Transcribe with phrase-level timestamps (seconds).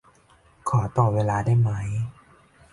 [0.69, 1.71] ขอต่อเวลาได้ไหม